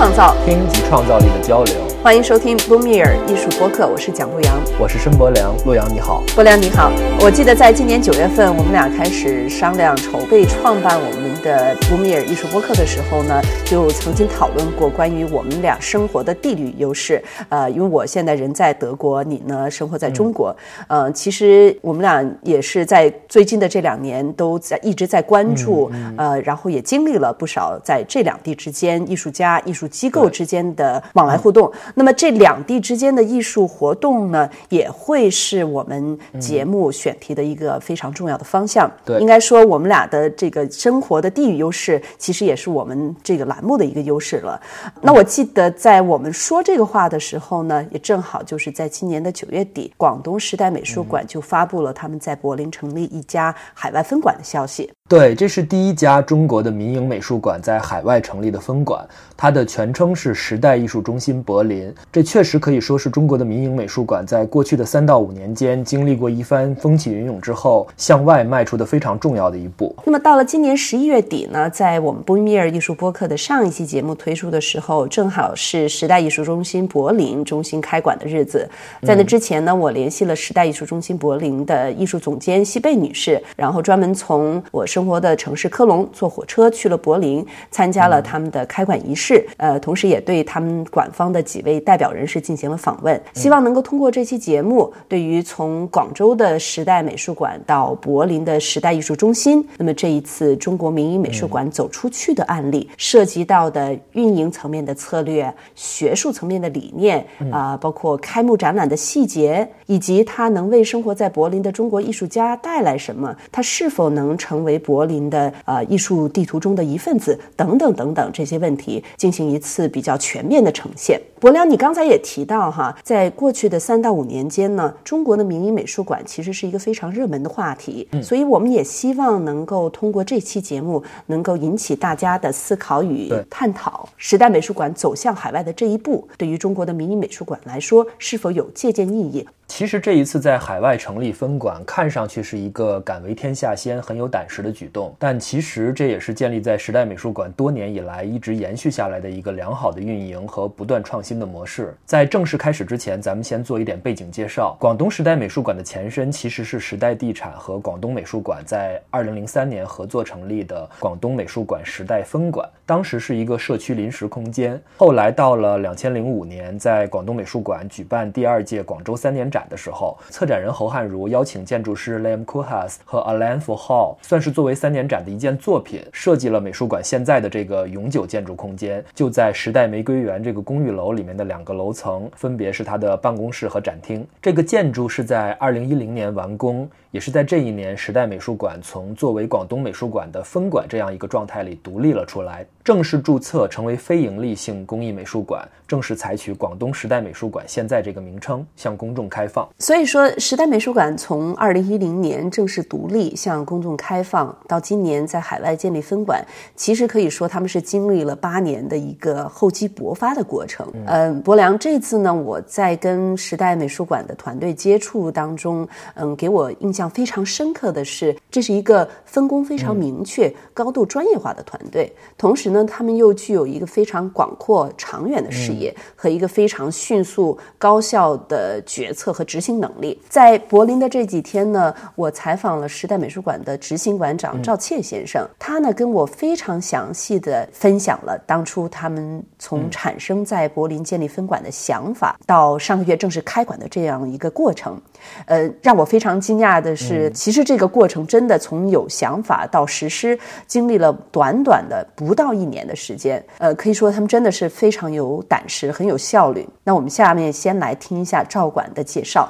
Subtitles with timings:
[0.00, 1.74] 创造，听及创造力的交流。
[2.02, 5.54] 欢迎收听 Lumiere 艺术播客，我是蒋路阳，我是申博良。
[5.66, 6.90] 洛阳你好，博良你好。
[7.20, 17.22] 我记得在今年九月份，我们俩开始商量筹备创办我们的 Lumiere 艺术播客的时候呢，就曾经讨论过关于我们俩生活的地理优势。
[17.50, 20.56] 呃，因为我现在人在德国，你呢生活在中国。
[20.88, 31.70] 呃，其实我们俩也是在最近的这两年都在一直在关注，呃，然后也经历了不少在这两地之间艺术家、艺术机构之间的往来互动。
[31.94, 38.90] 那么这两地之间的艺术活动呢，也会是我们节目选题的一个非常重要的方向。
[39.04, 44.60] 对，应该说我们俩的这个生活的地域优势，其实也是我们这个栏目的一个优势了。
[45.00, 54.90] 那我记得在我们说这个话的时候呢，也正好就是在今年的九月底，广东时代美术馆就发布了他们在柏林成立一家海外分馆的消息。
[55.10, 59.04] 对，这是第一家中国的民营美术馆在海外成立的分馆，
[59.36, 61.92] 它的全称是时代艺术中心柏林。
[62.12, 69.92] 这确实可以说是中国的民营美术馆在过去的三到五年间经历过一番风起云涌之后，向外迈出的非常重要的一步。
[70.06, 78.64] 那么到了今年十一月底呢，在我们波米尔艺术播客的上一期节目推出的时候，正好是时代艺术中心柏林中心开馆的日子。
[79.02, 89.42] 在那之前呢，我联系了时代艺术中心柏林的艺术总监西贝女士，然后专门从我生活的城市科隆坐火车去了柏林，参加了他们的开馆仪式。
[89.56, 121.20] 呃，同时也对他们馆方的几位代表人士进行了访问，希望能够通过这期节目，对于从广州的时代美术馆到柏林的时代艺术中心，那么这一次中国民营美术馆走出去的案例，涉及到的运营层面的策略、学术层面的理念啊，包括开幕展览的细节，以及它能为生活在柏林的中国艺术家带来什么，它是否能成为柏林的呃艺术地图中的一份子，等等等等这些问题，进行一次比较全面的呈现。
[121.38, 134.08] 柏良，你刚才也提到哈，在过去的三到五年间呢，中国的民营美术馆其实是一个非常热门的话题，所以我们也希望能够通过这期节目，能够引起大家的思考与探讨。
[134.16, 139.46] 时代美术馆走向海外的这一步，对于中国的民营美术馆来说，是否有借鉴意义？
[139.66, 151.96] 其实这一次在海外成立分馆，看上去是一个敢为天下先、很有胆识的举动，但其实这也是建立在时代美术馆多年以来一直延续下来的一个良好的运营和不断创新的模式。
[152.04, 154.76] 在正式开始之前，咱们先做一点背景介绍。
[154.80, 164.80] 广东时代美术馆的前身其实是时代地产和广东美术馆在二零零三年合作成立的广东美术馆时代分馆，当时是一个社区临时空间。
[164.96, 184.22] 后来到了两千零五年，在广东美术馆举办第二届广州三年展的时候，策展人侯汉如邀请建筑师 Liam Coohas 和 Alan for Hall，算是做作为三年展的一件作品，设计了美术馆现在的这个永久建筑空间，就在时代玫瑰园这个公寓楼里面的两个楼层，分别是它的办公室和展厅。
[184.42, 199.66] 这个建筑是在二零一零年完工，也是在这一年，时代美术馆从作为广东美术馆的分馆这样一个状态里独立了出来，正式注册成为非营利性公益美术馆，正式采取广东时代美术馆现在这个名称向公众开放。
[199.78, 206.44] 所以说，时代美术馆从二零一零年正式独立向公众开放，到今年在海外建立分馆，
[206.76, 210.86] 其实可以说他们是经历了八年的一个厚积薄发的过程。
[211.06, 222.12] 嗯，博良，这次呢，我在跟时代美术馆的团队接触当中，嗯，给我印象非常深刻的是，这是一个分工非常明确、高度专业化的团队。
[222.36, 230.20] 同时呢，他们又具有一个非常广阔、长远的视野和一个非常迅速、高效的决策和执行能力。
[230.28, 244.98] 在柏林的这几天呢，我采访了时代美术馆的执行馆长赵倩先生，他呢跟我非常详细的分享了当初他们从产生在柏林建立分馆的想法，到上个月正式开馆的这样一个过程。
[245.44, 253.44] 呃，让我非常惊讶的是，其实这个过程真的从有想法到实施，经历了短短的不到一年的时间。
[253.58, 256.66] 呃，可以说他们真的是非常有胆识，很有效率。
[256.82, 259.46] 那我们下面先来听一下赵馆的介绍。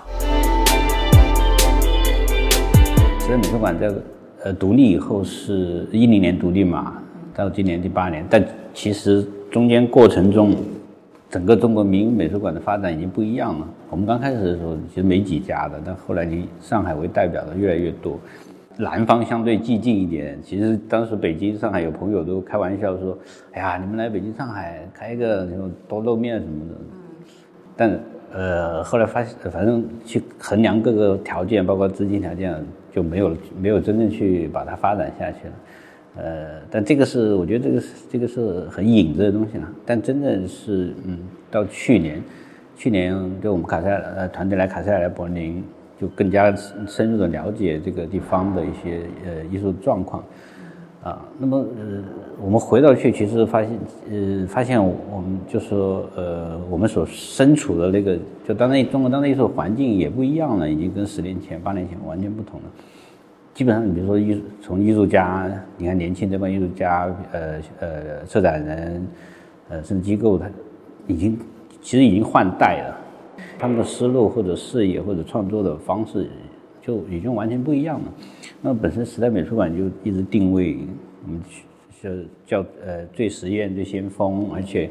[3.20, 3.88] 其实美术馆在
[4.42, 7.02] 呃独立以后是一零年独立嘛，
[7.34, 10.54] 到今年第八年，但其实中间过程中，
[11.28, 13.68] 整个中国民营美术馆的发展已经不一样了。
[13.90, 18.18] 我们刚开始的时候其实没几家的，但后来以上海为代表的越来越多。
[18.76, 23.18] 南方相对寂静一点，其实当时北京、上海有朋友都开玩笑说
[23.52, 26.74] ：“哎呀，你们来北京、上海开一个那种多露面什么的。”
[27.76, 28.00] 但
[28.32, 32.54] 呃，后来发现，反正去衡量各个条件，包括资金条件，
[32.92, 35.52] 就没有没有真正去把它发展下去了。
[36.16, 39.68] 呃，但这个是我觉得这个是这个是很隐子的东西了。
[39.86, 41.18] 但真正是嗯，
[41.50, 42.22] 到去年，
[42.76, 45.62] 去年就我们卡塞尔呃团队来卡塞尔来柏林，
[46.00, 46.52] 就更加
[46.86, 50.24] 深入的了解这个地方的一些呃艺术状况。
[51.02, 52.04] 啊，那么呃，
[52.42, 53.70] 我们回到去，其实发现，
[54.10, 62.66] 呃，发现我们就说，呃，我们所身处的那个，就当代中国当代艺术环境也不一样了，已经跟十年前、八年前完全不同了。
[63.54, 69.06] 基本上，你比如说艺术，从艺术家，你看年轻这帮艺术家，呃呃，策展人，
[69.70, 70.46] 呃，甚至机构，他
[71.06, 71.38] 已经
[71.80, 72.96] 其实已经换代了，
[73.58, 76.28] 他们的思路或者视野或者创作的方式
[76.80, 78.12] 就已经完全不一样了。
[78.62, 80.78] 那本身时代美术馆就一直定位
[81.24, 81.40] 我们
[82.00, 84.90] 是叫呃最实验、最先锋，而且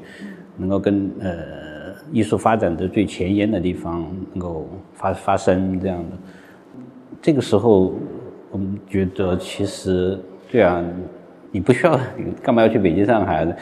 [0.58, 6.18] 能够跟呃艺术发展的最前沿的地方能够发发生这样的。
[7.22, 7.94] 这个时候，
[8.52, 10.18] 我们觉得其实
[10.52, 10.84] 对啊，
[11.52, 12.00] 你不需要
[12.42, 13.58] 干嘛要去北京、上海？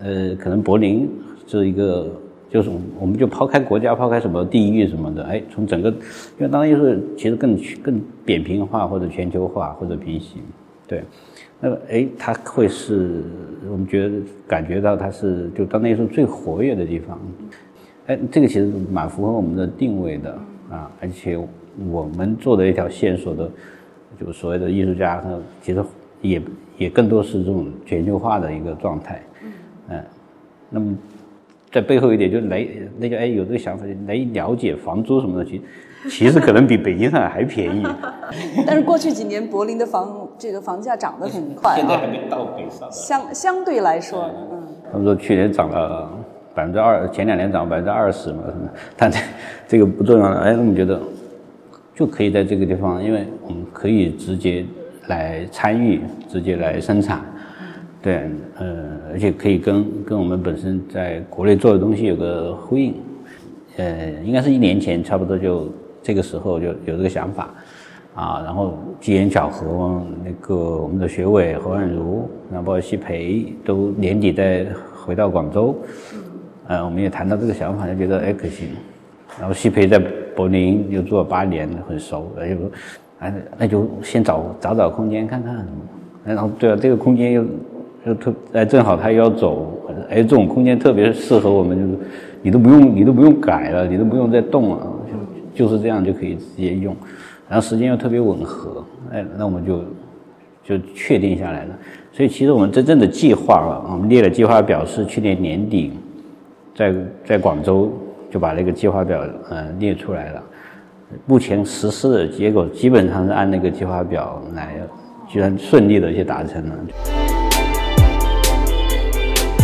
[0.00, 1.08] 呃，可能柏林
[1.46, 2.10] 是一个，
[2.54, 5.96] 就是我们就抛开国家、抛开什么地域什么的，哎，从整个，因
[6.38, 8.00] 为当代艺术其实更更。
[8.26, 10.40] 扁平化或者全球化或者平行，
[10.88, 11.04] 对，
[11.60, 13.22] 那么哎，它会是
[13.70, 14.14] 我们觉得
[14.48, 17.20] 感觉到它是就当代艺术最活跃的地方，
[18.06, 20.32] 哎，这个其实蛮符合我们的定位的
[20.70, 21.38] 啊，而且
[21.90, 23.50] 我们做的一条线索的，
[24.18, 25.84] 就所谓的艺术家，他其实
[26.22, 26.42] 也
[26.78, 29.22] 也更多是这种全球化的一个状态，
[29.90, 30.02] 嗯，
[30.70, 30.96] 那么
[31.74, 32.64] 在背后一点就是来
[32.98, 35.62] 那个哎有这个想法来了解房租什么的，其实。
[36.06, 37.82] 其实可能比北京、上海还便宜，
[38.66, 42.86] 但是过去几年柏林的房这个房价涨得很快，现在还没到北上。
[42.92, 44.62] 相相对来说，嗯，
[44.92, 46.10] 他们说去年涨了
[46.54, 48.42] 百分之二，前两年涨百分之二十嘛，
[48.98, 49.18] 但这
[49.66, 50.40] 这个不重要了。
[50.40, 51.00] 哎，我们觉得
[51.94, 54.62] 就可以在这个地方，因为我们可以直接
[55.06, 57.24] 来参与，直接来生产，
[58.04, 62.94] 对，呃，而且可以跟跟我们本身在国内做的东西有个呼应，
[63.78, 65.72] 呃，应该是一年前差不多就。
[66.06, 67.48] 这个时候就有这个想法，
[68.14, 74.66] 啊，然后机缘巧合，那个我们的学委何婉如，然后包括西培都年底再
[75.02, 75.74] 回到广州，
[76.66, 78.68] 呃，我们也谈到这个想法，就觉得哎可行。
[79.40, 79.98] 然后西培在
[80.36, 82.56] 柏林又做了八年，很熟，哎就，
[83.20, 85.66] 哎那就先找找找空间看看，
[86.22, 87.42] 然后对啊，这个空间又
[88.04, 89.80] 就特哎正好他要走，
[90.10, 91.98] 哎这种空间特别适合我们，就是
[92.42, 94.86] 你都不用你都不用改了，你都不用再动了。
[95.54, 96.94] 就就是这样就可以直接用，
[97.48, 99.84] 然后时间又特别吻合，哎，那我们就
[100.62, 101.78] 就确定下来了。
[102.12, 105.92] 所以其实我们真正的计划啊，我们列了计划表是去年年底，
[106.74, 107.92] 在在广州
[108.30, 110.42] 就把那个计划表嗯列出来了。
[111.26, 114.74] 目前实施的结果基本上是按那个计划表来，
[115.28, 116.74] 居然顺利的去达成了。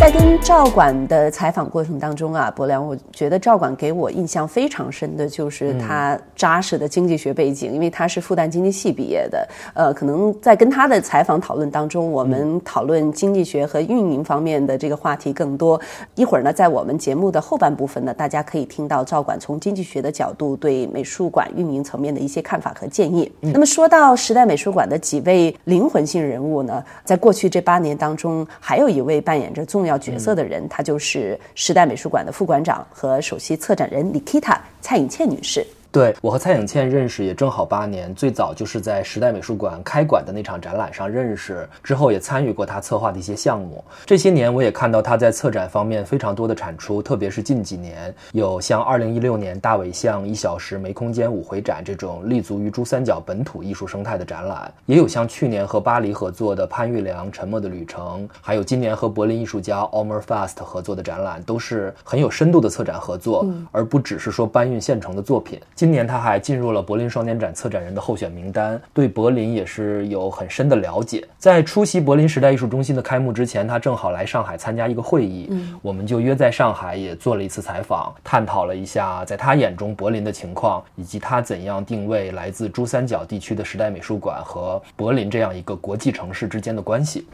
[0.01, 9.47] 在跟赵管的采访过程当中啊，博良，我觉得赵管给我印象非常深的就是他扎实的经济学背景，因为他是复旦经济系毕业的。
[9.75, 15.79] 呃，可能在跟他的采访讨论当中，我们讨论经济学和运营方面的这个话题更多。
[16.15, 23.31] 一会儿呢，在我们节目的后半部分呢，大家可以听到赵管从经济学的角度对美术馆运营层面的一些看法和建议。
[23.39, 29.90] 那么说到时代美术馆的几位灵魂性人物呢，在过去这八年当中，还有一位扮演着重要。
[29.91, 35.65] 要角色的人，他就是时代美术馆的副馆长和首席策展人 Nikita 蔡颖倩女士。
[35.91, 43.83] 对我和蔡颖倩认识也正好八年，最早就是在时代美术馆开馆的那场展览上认识，之后也参与过他策划的一些项目。
[44.05, 65.59] 这些年我也看到他在策展方面非常多的产出，特别是近几年有像2016年大尾象一小时没空间五回展这种立足于珠三角本土艺术生态的展览，也有像去年和巴黎合作的潘玉良《沉默的旅程》，还有今年和柏林艺术家 Omer Fast 合作的展览，都是很有深度的策展合作，而不只是说搬运现成的作品。
[65.81, 71.27] 今年他还进入了柏林双年展策展人的候选名单，对柏林也是有很深的了解。
[71.39, 87.25] 在出席柏林时代艺术中心的开幕之前，他正好来上海参加一个会议，嗯，我们就约在上海也做了一次采访，探讨了一下在他眼中柏林的情况，以及他怎样定位来自珠三角地区的时代美术馆和柏林这样一个国际城市之间的关系。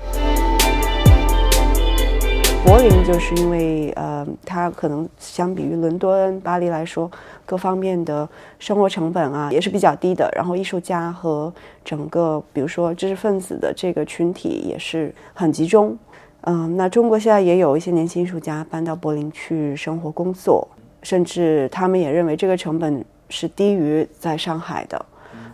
[2.68, 7.10] 柏林就是因为呃，它可能相比于伦敦、巴黎来说，
[7.46, 8.28] 各方面的
[8.60, 10.30] 生活成本啊也是比较低的。
[10.36, 11.52] 然后艺术家和
[11.86, 15.98] 整个比如说知识分子的这个群体也是很集中。
[16.42, 20.68] 嗯，那中国现在也有一些年轻艺术家搬到柏林去生活工作，
[21.04, 25.06] 甚至他们也认为这个成本是低于在上海的。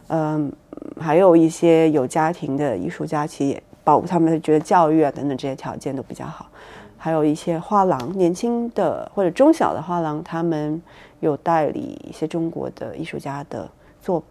[0.08, 0.52] 嗯，
[1.00, 3.64] 还有一些有家庭的艺术家其实也。
[3.86, 6.46] 包括他们觉得教育啊等等这些条件都比较好。
[7.04, 10.82] 还有一些画廊，年轻的或者中小的画廊，他们
[11.20, 13.70] 有代理一些中国的艺术家的
[14.02, 14.24] 作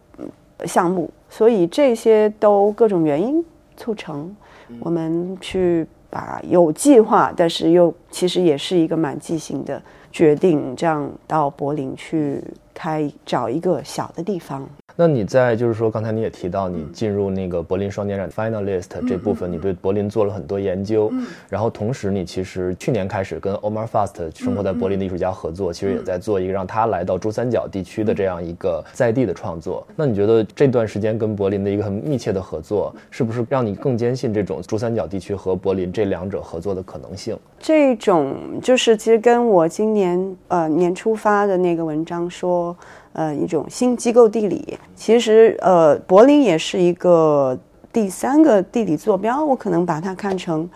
[0.65, 3.45] 项目，所以这些都各种原因
[3.77, 4.35] 促成
[4.81, 14.67] 我们去把有计划，但是又其实也是一个蛮即兴的决定，这样到柏林去开找一个小的地方。
[14.95, 21.11] 那你在就是说，刚才你也提到，你进入那个柏林双年展 finalist 这部分，你对柏林做了很多研究，
[21.49, 29.87] 然后同时你其实去年开始跟 Omar Fast 生活在柏林的艺术家合作，其实也在做一个让他来到珠三角地区的这样一个在地的创作。
[29.97, 37.37] 那你觉得这段时间跟柏林的一个很密切的合作，是不是让你更坚信这种珠三角地区和柏林这两者合作的可能性？
[37.59, 42.77] 这种就是其实跟我今年呃年初发的那个文章说。
[43.13, 47.59] 呃，一种新机构地理，其实呃，柏林也是一个
[47.93, 49.45] 第三个地理坐标。
[49.45, 50.69] 我可能把它看成，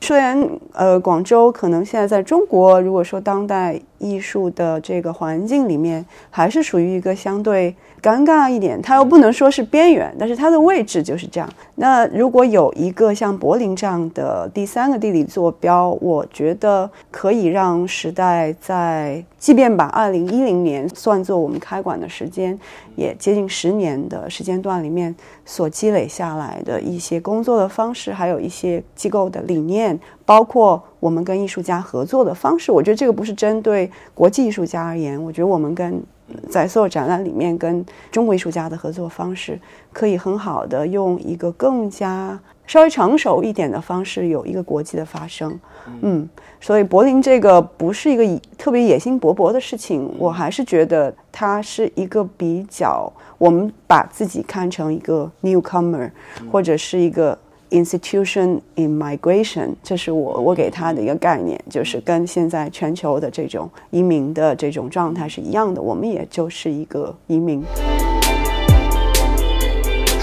[0.00, 7.74] 虽然呃，广州可能现在在中国，如果说当代艺术的这个环境里面，还是属于一个相对。
[8.02, 11.46] 尴尬一点，它又不能说是边缘，但是它的位置就是这样。
[11.74, 22.58] 那如果有一个像柏林这样的第三个地理坐标，我觉得可以让时代在，即便把二零一零年算作我们开馆的时间，
[22.96, 36.02] 也接近十年的时间段里面所积累下来的一些工作的方式，还有一些机构的理念，包括我们跟艺术家合作的方式，我觉得这个不是针对国际艺术家而言，我觉得我们跟。
[36.48, 39.60] 在所有展览里面，跟中国艺术家的合作方式，
[39.92, 42.38] 可以很好的用一个更加
[42.70, 45.58] 稍微成熟一点的方式，有一个国际的发生。
[46.02, 46.28] 嗯，
[46.60, 56.08] 所以柏林这个不是一个特别野心勃勃的事情，我还是觉得它是一个比较，我们把自己看成一个 newcomer，
[56.52, 57.36] 或者是一个。
[57.72, 67.62] Institution in migration，这是我我给他的一个概念，就是跟现在全球的这种移民的这种状态是一样的，我们也就是一个移民。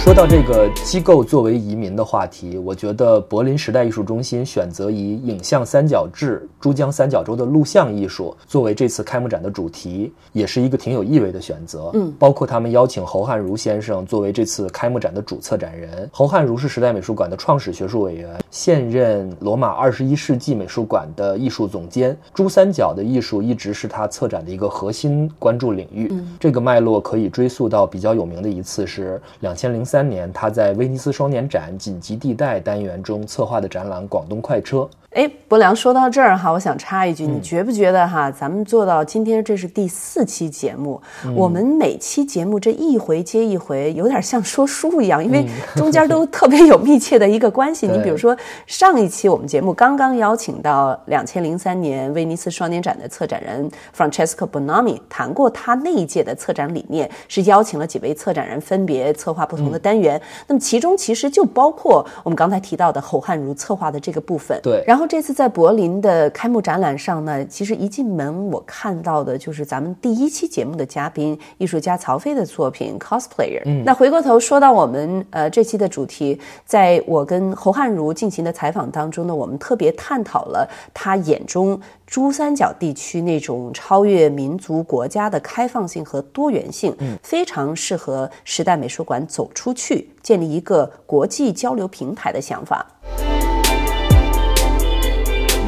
[0.07, 11.91] 说到这个机构作为移民的话题，我觉得柏林时代艺术中心选择以影像三角志、珠江三角洲的录像艺术作为这次开幕展的主题，也是一个挺有意味的选择。
[11.93, 16.09] 嗯，包括他们邀请侯汉儒先生作为这次开幕展的主策展人。
[16.13, 22.17] 侯汉儒是时代美术馆的创始学术委员，现任罗马二十一世纪美术馆的艺术总监。
[22.33, 26.07] 珠三角的艺术一直是他策展的一个核心关注领域。
[26.11, 29.96] 嗯这个脉络可以追溯到比较有名的一次是两千零三。
[29.97, 34.77] 三年，他在威尼斯双年展紧急地带单元中策划的展览《广东快车》。
[35.17, 41.01] 哎，伯良说到这儿哈，我想插一句，你觉不觉得哈，咱们做到今天这是第四期节目，
[41.35, 45.43] 我们每期节目这一回接一回，有点像说书一样，因为
[45.75, 47.87] 中间都特别有密切的一个关系。
[47.87, 60.21] 你比如说上一期我们节目刚刚邀请到两千零三年威尼斯双年展的策展人 Francesco Bonami，谈过他那一届的策展理念，是邀请了几位策展人分别策划不同的单元。
[60.45, 64.59] 那么其中其实就包括我们刚才提到的侯汉儒策划的这个部分。
[64.61, 65.06] 对，然后。
[65.07, 73.61] 这次在柏林的开幕展览上呢，其实一进门我看到的就是咱们第一期节目的嘉宾艺术家曹飞的作品 cosplayer。
[73.65, 92.85] 嗯，那回过头说到我们呃这期的主题，在我跟侯汉如进行的采访当中呢，我们特别探讨了他眼中珠三角地区那种超越民族国家的开放性和多元性，嗯，非常适合时代美术馆走出去，建立一个国际交流平台的想法。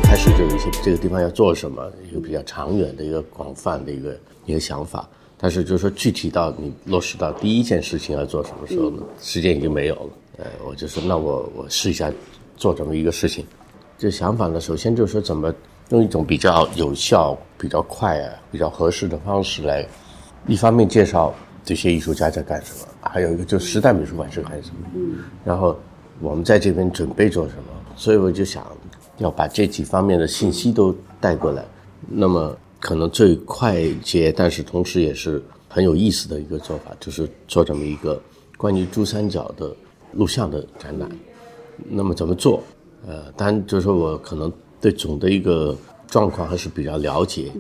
[0.10, 9.04] 开始就有一些这个地方要做什么，一个比较长远的一个广泛的一个一个想法，但是就是说具体到你落实到第一件事情要做什么时候呢？
[9.22, 10.10] 时间已经没有了。
[10.40, 12.12] 呃，我就说那我我试一下
[12.58, 13.46] 做这么一个事情。
[14.00, 15.54] 这想法呢，首先就是说怎么
[15.90, 19.88] 用一种比较有效、比较快啊、比较合适的方式来，
[20.48, 21.32] 一方面介绍
[21.64, 25.80] 这些艺术家在干什么，还有一个就是时代美术馆是干什么，然后
[26.20, 27.64] 我们在这边准备做什么。
[27.96, 28.66] 所以我就想。
[29.20, 31.66] 要把这几方面的信息都带过来，
[32.08, 38.22] 那么可能最快捷，但是同时也是很有意思的一个做法，就是做这么一个
[38.58, 39.76] 关于珠三角的
[40.14, 41.10] 录像的展览。
[41.90, 42.64] 那么怎么做？
[43.06, 47.52] 呃，当然就是说我可能对总的一个状况还是比较了解，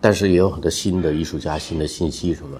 [0.00, 2.58] 但是也有很多新的艺术家、新的信息什么，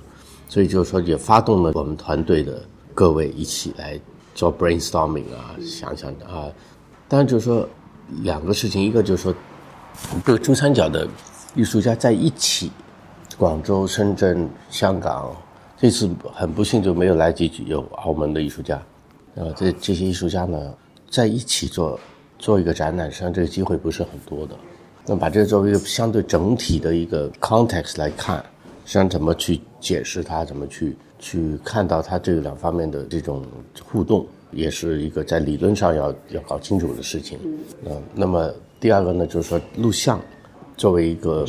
[0.48, 2.62] 所以就是说也发动了我们团队的
[2.94, 3.98] 各位一起来
[4.34, 6.52] 做 brainstorming 啊，想想啊，
[7.08, 7.66] 当然就是说。
[8.22, 9.34] 两个事情，一个就是说，
[10.24, 11.08] 这个珠三角的
[11.54, 12.70] 艺术家在一起，
[13.36, 15.34] 广州、深圳、香港，
[15.76, 18.80] 这次很不幸就没有来及有澳门的艺术家，
[19.34, 20.74] 呃，这这些艺术家呢，
[21.10, 21.98] 在一起做
[22.38, 24.56] 做一个展览，实际上这个机会不是很多的。
[25.06, 28.36] 那把这个作为一个相对整体的一个 context 来看，
[28.84, 33.44] 实际上怎么去解释它，怎么去去看到它这两方面的这种
[33.84, 37.38] 互动，也是一个在理论上要要搞清楚的事情。
[37.84, 40.20] 嗯，那么第二个呢，就是说录像
[40.76, 41.44] 作为一个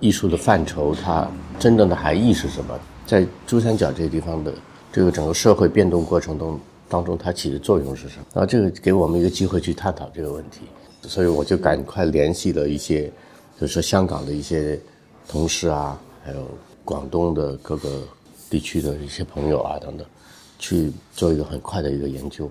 [0.00, 1.28] 艺术的范畴，它
[1.58, 2.78] 真正的含义是什么？
[3.06, 4.52] 在珠三角这个地方的
[4.92, 8.24] 这个整个社会变动过程中当中，它起的作用是什么？
[8.34, 10.60] 然后这个给我们一个机会去探讨这个问题。
[11.02, 13.10] 所以我就赶快联系了一些，
[13.58, 14.78] 就是说香港的一些
[15.28, 16.46] 同事啊，还有
[16.84, 18.02] 广东的各个
[18.50, 20.06] 地区的一些朋友啊等等，
[20.58, 22.50] 去做一个很快的一个研究，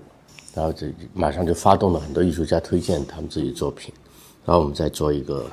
[0.54, 3.92] 然后这马上就发动了很多艺术家推荐他们自己作品，
[4.44, 5.46] 然后我们再做一个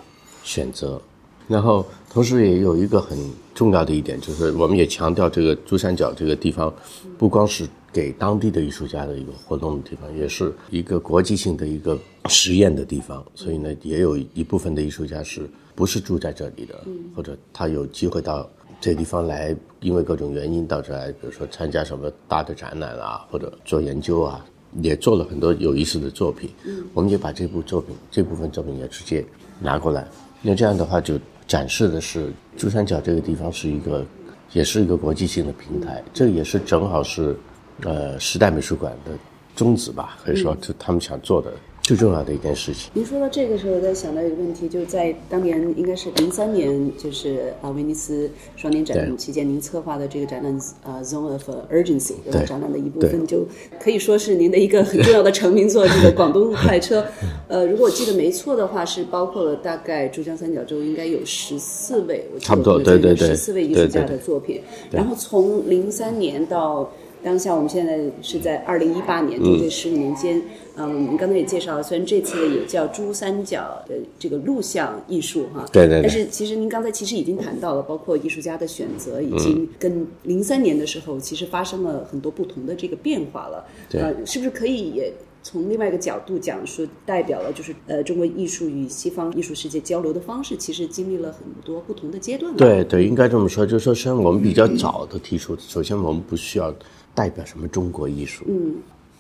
[0.44, 1.00] 选择，
[1.48, 3.18] 然后同时也有一个很
[3.54, 6.74] 重要的一点，就是我们也强调这个珠三角这个地方，
[7.18, 11.98] 不光是给当地的艺术家的一个活动的地方，也是一个国际性的一个
[12.30, 13.24] 实验的地方。
[13.36, 16.84] 所以呢，也有一部分的艺术家是不是住在这里的，
[17.16, 24.46] 或者他有机会到这地方来，因为各种原因到这来，比如说参加什么大的展览啊，或者做研究啊，
[24.82, 26.50] 也做了很多有意思的作品。
[26.94, 29.26] 我们也把这部作品这部分作品也直接
[29.60, 30.08] 拿过来。
[30.42, 34.06] 那这样的话，就展示的是珠三角这个地方是一个，
[34.54, 36.04] 也是一个国际性的平台。
[36.14, 37.36] 这也是正好是。
[37.82, 39.12] 呃，时代美术馆的
[39.54, 41.52] 宗旨吧，可以说就他们想做的
[41.86, 42.90] 最重要的一件事情。
[42.96, 50.52] 您说到这个时候，我在想到一个问题，就是在当年应该是零三年，就是啊威尼斯双年展期间，您策划的这个展览
[50.84, 53.46] 啊 Zone of Urgency，对展览的一部分，就
[53.80, 57.06] 可以说是您的一个很重要的成名作，这个广东快车。
[57.48, 64.60] 呃，如果我记得没错的话，是包括了大概珠江三角洲应该有十四位，我差不多对对对，十四位艺术家的作品。
[64.90, 66.92] 然后从零三年到
[67.26, 70.40] 当下，我们现在是在二零一八年，就这十五年间，
[70.76, 85.12] 嗯，我们刚才也介绍了，虽然这次也叫珠三角的这个录像艺术哈，对对，但是其实您刚才其实已经谈到了，包括艺术家的选择，已经跟零三年的时候其实发生了很多不同的这个变化了，对，是不是可以也
[85.42, 92.56] 从另外一个角度讲，说代表了就是呃中国艺术与西方艺术世界交流的方式，其实经历了很多不同的阶段。
[92.56, 96.72] 对对，应该这么说，就是说，实际上我们比较早的提出，首先我们不需要。
[97.16, 98.44] 代表什么中国艺术？
[98.48, 98.76] 嗯，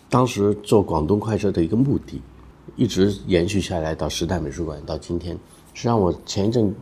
[0.10, 2.22] 当时做广东快车的一个目的，
[2.76, 5.34] 一直延续下来到时代美术馆到今天。
[5.74, 6.76] 实际上，我前一阵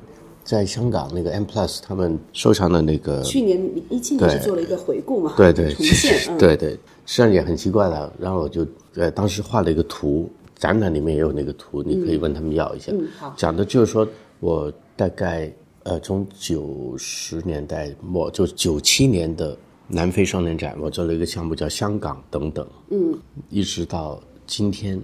[0.43, 5.33] 在香港那个 M Plus 他们收藏的那个，去年一七年是做了一个回顾嘛？
[5.37, 6.37] 对对，重现。
[6.37, 8.13] 对对，实际上也很奇怪的。
[8.19, 12.91] 然后我就呃当时画了一个图，展览里面也有那个图，你可以问他们要一下。
[12.91, 13.33] 嗯，好。
[13.37, 14.07] 讲的就是说
[14.39, 19.55] 我大概呃从九十年代末就九七年的。
[19.87, 23.19] 南非双年展，我做了一个项目叫香港等等，嗯，
[23.49, 24.99] 一直到今天，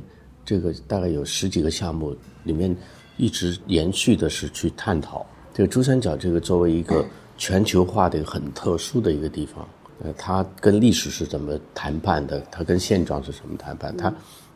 [0.45, 2.15] 这个大概有十几个项目，
[2.45, 2.75] 里面
[3.17, 7.05] 一直延续的是去探讨这个珠三角这个作为一个
[7.37, 9.67] 全球化的一个很特殊的一个地方，
[10.01, 12.41] 呃，它跟历史是怎么谈判的？
[12.49, 13.95] 它跟现状是怎么谈判？
[13.97, 14.11] 它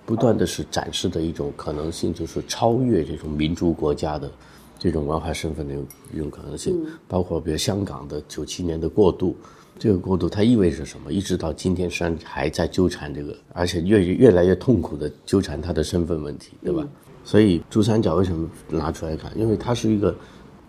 [0.06, 4.32] 不断的是展示的一种可能性，就是超越这种民族国家的
[4.80, 5.76] 这种文化身份的
[6.14, 9.36] 一种可能性，包括比如香港的九七年的过渡。
[9.84, 11.12] 这个过渡它意味着什么？
[11.12, 16.88] 一直到今天，实际上还在纠缠这个，而且越越来越痛苦的纠缠他的身份问题，对吧？
[17.26, 19.30] 所以珠三角为什么拿出来看？
[19.38, 20.16] 因为它是一个，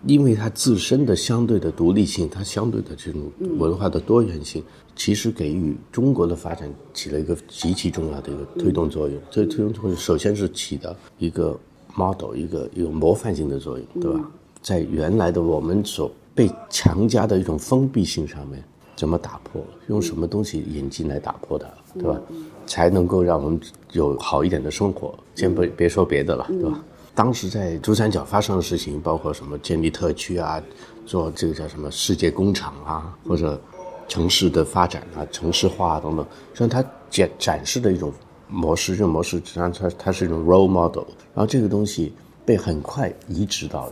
[0.05, 4.61] 因为它自身的相对的独立性，它相对的这种文化的多元性，
[4.97, 9.17] 其实给予中国的发展起了一个极其重要的一个推动作用。
[9.31, 11.57] 这推动作用首先是起到一个
[11.95, 14.29] model，一个一个模范性的作用，对吧？
[14.61, 18.61] 在原来的我们所被强加的一种封闭性上面。
[18.95, 19.61] 怎么打破？
[19.87, 22.19] 用什么东西引进来打破它，对吧？
[22.65, 23.59] 才能够让我们
[23.91, 25.13] 有好一点的生活。
[25.35, 26.81] 先不别说别的了，对吧？
[27.13, 30.61] 当时在珠三角发生的事情，包括什么建立特区啊，
[31.05, 33.59] 做这个叫什么世界工厂啊，或者
[34.07, 38.11] 城市的发展啊、城市化等等，实际上它展展示的一种
[38.47, 41.03] 模式，这种模式实际上它它是一种 role model。
[41.33, 42.13] 然后这个东西
[42.45, 43.91] 被很快移植到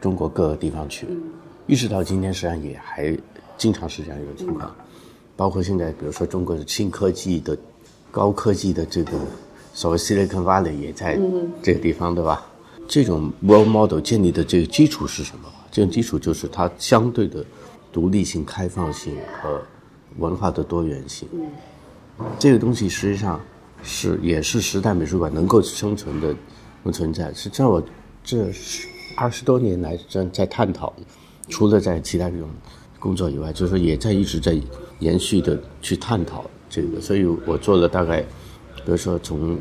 [0.00, 1.06] 中国各个地方去，
[1.66, 3.16] 一直到今天，实际上也还。
[3.56, 4.74] 经常是这样一个情况，
[5.36, 7.56] 包括现在，比如说中国的新科技的、
[8.10, 9.12] 高科技的这个
[9.72, 11.18] 所谓 Silicon Valley 也在
[11.62, 12.44] 这个地方，对吧？
[12.86, 15.48] 这种 role model 建立的这个基础是什么？
[15.70, 17.44] 这种基础就是它相对的
[17.92, 19.62] 独立性、开放性和
[20.18, 21.28] 文化的多元性。
[22.38, 23.40] 这个东西实际上
[23.82, 26.34] 是也是时代美术馆能够生存的
[26.92, 27.32] 存在。
[27.32, 27.82] 是在我
[28.22, 28.52] 这
[29.16, 30.92] 二十多年来在在探讨，
[31.48, 32.48] 除了在其他这种。
[33.04, 34.58] 工作以外，就是说也在一直在
[35.00, 38.22] 延续的去探讨这个，所以我做了大概，
[38.76, 39.58] 比如说从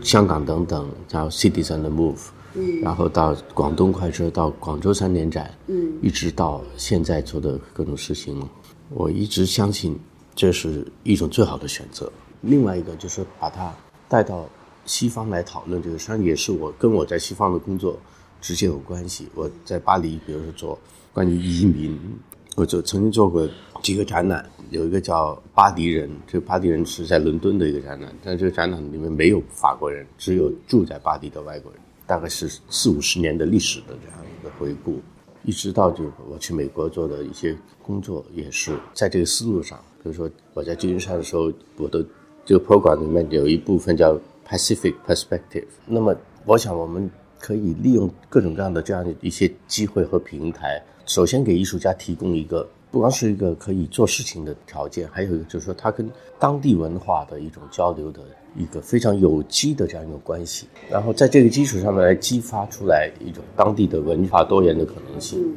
[0.00, 2.22] 香港等等叫 Cities on the Move，
[2.54, 8.42] 嗯，然后到广东快车，到广州三年展，嗯，一直到现在做的各种事情，
[8.88, 9.98] 我一直相信
[10.34, 12.10] 这是一种最好的选择。
[12.40, 13.70] 另外一个就是把它
[14.08, 14.48] 带到
[14.86, 17.98] 西方来讨论这个，实际上也是我跟我在西方的工作
[18.40, 19.28] 直接有关系。
[19.34, 20.78] 我在巴黎，比如说做
[21.12, 21.98] 关于移民，
[22.56, 23.46] 我就曾经做过
[23.82, 34.98] 几个展览，有一个叫巴黎人，这个巴黎人是在伦敦的一个展览，但这个展览里面没有法国人，只有住在巴黎的外国人，大概是四五十年的历史的这样一个回顾，
[35.44, 39.78] 一直到就我去美国做的一些工作，也是在这个思路上。
[40.02, 42.02] 比如说我在旧金山的时候，我的
[42.46, 45.66] 这个 program 里面有一部分叫 Pacific Perspective。
[45.84, 46.16] 那么，
[46.46, 58.20] 我想我们可以利用各种各样的这样的一些机会和平台，首先给艺术家提供一个不光是一个可以做事情的条件，还有一个就是说他跟当地文化的一种交流的
[58.56, 60.66] 一个非常有机的这样一种关系。
[60.90, 65.54] 然后在这个基础上面来激发出来一种当地的文化多元的可能性。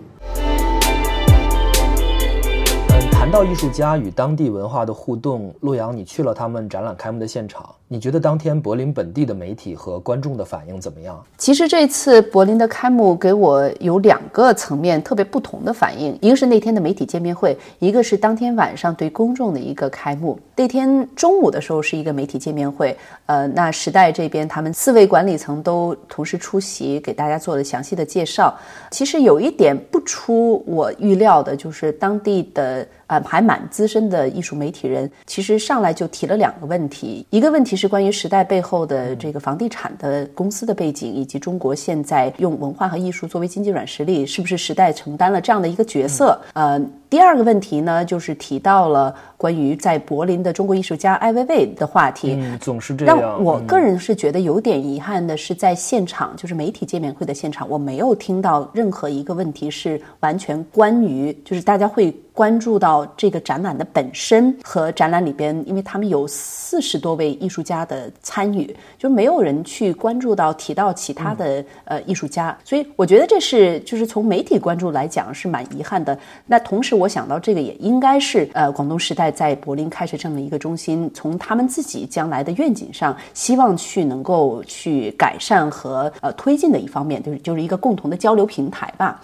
[3.20, 11.22] 谈到艺术家与当地文化的互动，洛阳，你去了他们展览开幕的现场，你觉得当天柏林本地的媒体和观众的反应怎么样？
[11.38, 20.40] 其实这次柏林的开幕给我有两个层面特别不同的反应，一个是那天的媒体见面会，一个是当天晚上对公众的一个开幕。
[20.56, 28.58] 那天中午的时候是一个媒体见面会，呃，那时代这边他们四位管理层都同时出席，给大家做了详细的介绍。
[28.92, 32.88] 其实有一点不出我预料的，就是当地的。
[33.10, 37.26] 呃，还蛮资深的艺术媒体人，其实上来就提了两个问题。
[37.32, 46.40] 一个问题是关于时代背后的这个房地产的公司的背景，以及中国现在用文化和艺术作为经济软实力，是不是时代承担了这样的一个角色？
[46.54, 52.36] 呃，第二个问题呢，就是提到了关于在柏林的中国艺术家艾薇薇的话题。
[52.38, 53.20] 嗯，总是这样。
[53.20, 62.16] 让我个人是觉得有点遗憾的是，在现场，就是媒体见面会的现场，我没有听到任何一个问题是完全关于，就是大家会。
[62.32, 76.18] 关注到这个展览的本身和展览里边，因为他们有四十多位艺术家的参与，就没有人去关注到提到其他的呃艺术家，所以我觉得这是就是从媒体关注来讲是蛮遗憾的。
[76.46, 89.20] 那同时我想到这个也应该是呃广东时代在柏林开设这么一个中心，从他们自己将来的愿景上，希望去能够去改善和呃推进的一方面，就是就是一个共同的交流平台吧。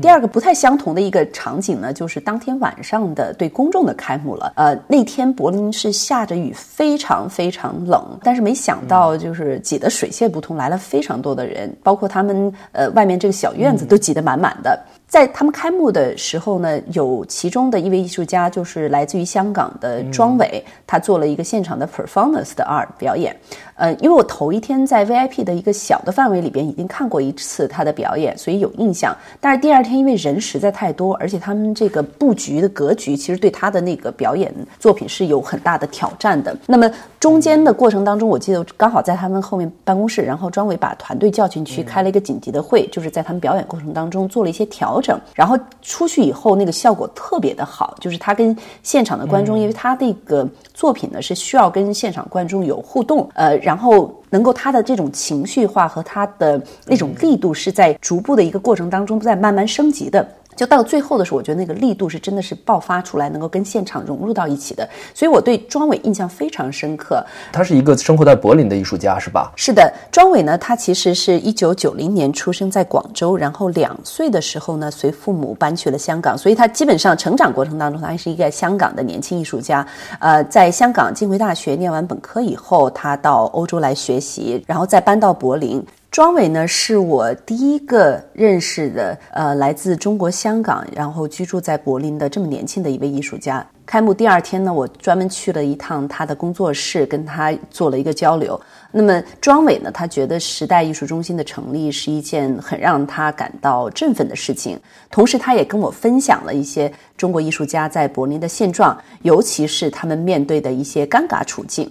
[0.00, 4.50] 第二个不太相同的一个场景呢，就是当天晚上的对公众的开幕了。
[4.56, 14.82] 呃，那天柏林是下着雨，非常非常冷，但是没想到就是挤得水泄不通，来了非常多的人，包括他们呃外面这个小院子都挤得满满的。
[15.12, 23.36] 在他们开幕的时候呢，有其中的一位艺术家，就是来自于香港的庄伟，他做了一个现场的 performance 的 art 表演。
[23.74, 29.14] 呃，因为我头一天在 VIP 的一个小的范围里边已经看过一次他的表演，所以有印象。
[29.40, 36.56] 但是第二天因为人实在太多，而且他们这个布局的格局其实对他的那个表演作品是有很大的挑战的。
[36.66, 45.00] 那么中间的过程当中，我记得刚好在他们后面办公室，然后庄伟把团队叫进去开了一个紧急的会，就是在他们表演过程当中做了一些调。
[45.02, 50.48] 整，然后出去以后那个效果特别的好，就是他跟现场的观众，因为他那个
[50.82, 60.26] 作品呢是需要跟现场观众有互动，呃，然后能够他的这种情绪化和他的那种力度是在逐步的一个过程当中在慢慢升级的。
[60.54, 64.88] 就到最后的时候，我觉得那个力度是真的是爆发出来，能够跟现场融入到一起的。
[65.14, 67.24] 所以我对庄伟印象非常深刻。
[67.52, 69.52] 他是一个生活在柏林的艺术家，是吧？
[69.56, 79.86] 是的，庄伟呢，他其实是一九九零年出生在广州，然后两岁的时候呢，随父母搬去了香港，所以他基本上成长过程当中，他还是一个香港的年轻艺术家。
[80.18, 85.84] 呃，在香港浸会大学念完本科以后，他到欧洲来学习，然后再搬到柏林。
[86.12, 93.66] 庄伟呢，是我第一个认识的，呃，来自中国香港，然后居住在柏林的这么年轻的一位艺术家。
[93.86, 98.60] 开幕第二天呢，我专门去了一趟他的工作室，跟他做了一个交流。
[98.90, 104.78] 那么庄伟呢，他觉得时代艺术中心的成立是一件很让他感到振奋的事情，
[105.10, 111.90] 同时他也跟我分享了一些中国艺术家在柏林的现状，尤其是他们面对的一些尴尬处境。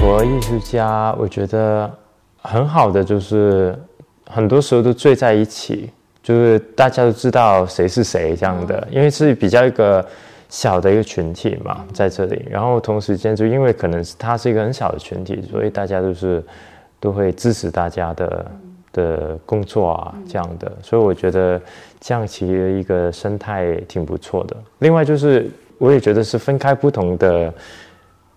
[0.00, 1.88] 国艺术家，我觉得
[2.38, 3.78] 很好的就是
[4.26, 5.90] 很多时候都聚在一起，
[6.22, 10.04] 就是大家都知道谁是谁这样的，因为是比较一个
[10.48, 12.46] 小的一个群体嘛，在这里。
[12.50, 16.42] 然后同时间就因为可能是它是一个很小的群体，所以大家都是
[16.98, 18.46] 都会支持大家的
[18.92, 20.72] 的工作啊这样的。
[20.82, 21.60] 所以我觉得
[22.00, 24.56] 这样其实一个生态挺不错的。
[24.78, 27.52] 另外就是我也觉得是分开不同的。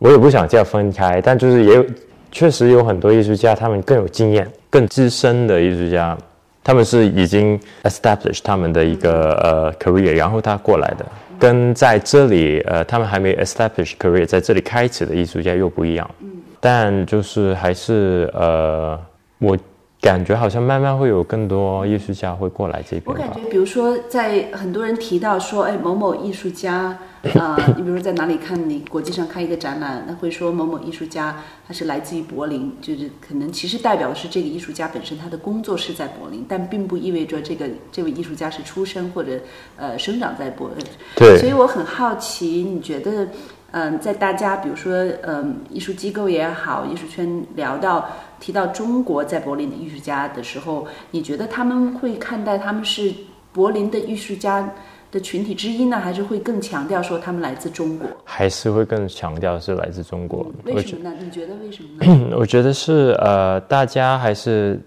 [0.04, 1.86] 我也不想叫分开，但就是也有
[2.30, 6.18] 确实有很多艺术家，他们更有经验、更资深的艺术家，
[6.62, 11.06] 他们是已经 establish 他们的一个呃 career，然后他过来的，
[11.40, 16.10] 跟在这里呃他们还没 establish career，在这里开始的艺术家又不一样。
[16.20, 19.00] 嗯，但就是还是呃
[19.40, 19.58] 我。
[20.04, 23.04] 感觉好像慢慢会有更多艺术家会过来这边。
[23.06, 26.94] 我感觉，比如说，在很多人提到说，哎，某某艺术家，
[27.40, 39.40] 啊，你比如说在哪里看你国际上看一个展览，那会说某某艺术家他是来自于柏林，就是可能其实代表的是这个艺术家本身他的工作是在柏林，但并不意味着这个这位艺术家是出生或者
[39.78, 40.86] 呃生长在柏林。
[41.16, 41.38] 对。
[41.40, 43.28] 所以我很好奇，你觉得？
[43.76, 48.08] 嗯，在大家比如说，嗯，艺术机构也好，艺术圈聊到
[48.40, 53.12] 提到中国在柏林的艺术家的时候，你觉得他们会看待他们是
[53.52, 54.70] 柏林的艺术家
[55.14, 58.08] 的群体之一呢，还是会更强调说他们来自中国？
[58.26, 60.52] 还是会更强调是来自中国？
[60.66, 61.16] 为什么呢？
[61.22, 62.36] 你觉得为什么呢？
[62.36, 64.82] 我觉得是呃，大家还是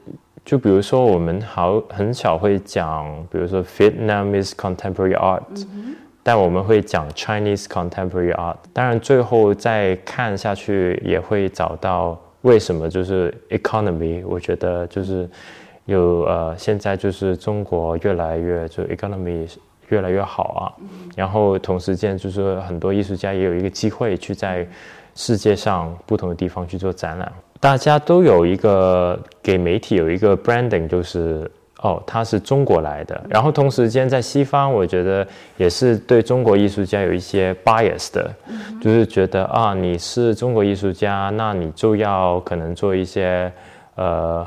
[0.44, 5.66] 就比如说我们好很少会讲，比如说 Vietnamese contemporary art。
[6.28, 15.30] 但我们会讲 Chinese contemporary art，当然最后再看下去也会找到为什么就是 economy，我觉得就是
[15.84, 19.48] 有呃现在就是中国越来越就 economy
[19.88, 20.62] 越来越好啊，
[21.16, 24.66] 然后同时间就是很多艺术家也有一个机会去在
[25.14, 31.50] 世界上不同的地方去做展览，大家都有一个给媒体有一个 branding 就是。
[31.82, 35.24] 哦，他是中国来的，然后同时间在西方，我觉得
[35.58, 38.34] 也是对中国艺术家有一些 bias 的，
[38.80, 43.52] 就是觉得啊，你是中国艺术家，那你就要可能做一些
[43.96, 44.44] 呃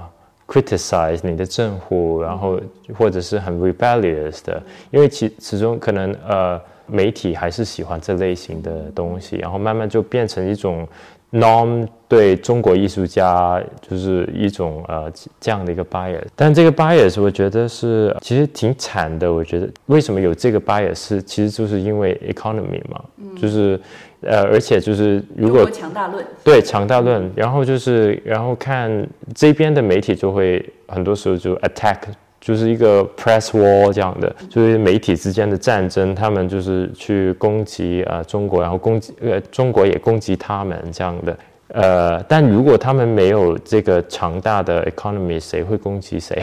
[0.49, 2.59] criticize 你的政府，然后
[2.97, 10.88] 或者是很 rebellious 的，因为其始终可能呃媒体还是喜欢这类型的东西，然后慢慢就变成一种。
[11.32, 19.32] Norm 对中国艺术家就是一种呃这样的一个 bias，但这个 bias 我觉得是其实挺惨的。
[19.32, 23.04] 我觉得为什么有这个 bias 是其实就是因为 economy 嘛，
[23.39, 23.80] 就是
[24.22, 31.98] 呃而且就是如果强大论对强大论，然后就是然后看这边的媒体就会很多时候就 attack。
[32.39, 46.41] 就是一个 press war 这样的，就是媒体之间的战争，他们就是去攻击啊中国，然后攻击呃中国也攻击他们这样的，呃，但如果他们没有这个强大的 economy，谁会攻击谁？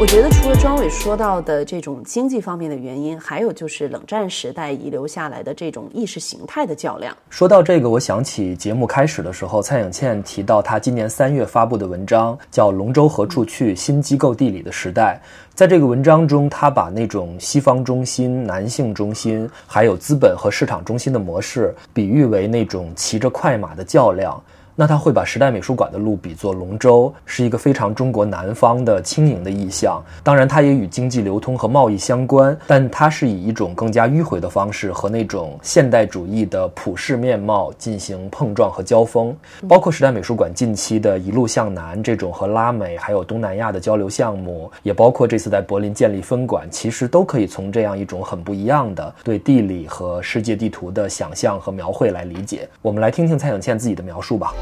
[0.00, 7.14] 我觉得除了庄伟说到的这种经济方面的原因，还有就是冷战时代遗留下来的这种意识形态的较量。
[7.28, 13.76] 说到这个，我想起节目开始的时候，蔡颖倩提到她今年三月发布的文章，叫《龙舟何处去？
[13.76, 15.20] 新机构地理的时代》。
[15.54, 24.42] 在这个文章中，她把那种西方中心、男性中心，还有资本和市场中心的模式，比喻为那种骑着快马的较量。
[24.80, 30.02] 那他会把时代美术馆的路比作龙舟，是一个非常中国南方的轻盈的意象。
[30.24, 39.36] 当然，它也与经济流通和贸易相关，但它是以一种更加迂回的方式和那种现代主义的普世面貌进行碰撞和交锋。
[39.68, 52.66] 包括时代美术馆近期的一路向南这种和拉美还有东南亚的交流项目，也包括这次在柏林建立分馆，其实都可以从这样一种很不一样的对地理和世界地图的想象和描绘来理解。
[52.80, 54.54] 我们来听听蔡永倩自己的描述吧。